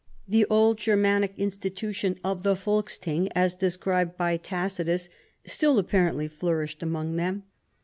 The 0.27 0.47
old 0.47 0.79
Germanic 0.79 1.37
institution 1.37 2.17
of 2.23 2.41
the 2.41 2.55
Folksthing 2.55 3.29
as 3.35 3.55
described 3.55 4.17
by 4.17 4.35
Tacitus, 4.37 5.09
still 5.45 5.77
apparently 5.77 6.27
flourished 6.27 6.81
among 6.81 7.17
them. 7.17 7.43